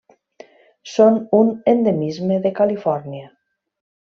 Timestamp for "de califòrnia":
2.47-3.29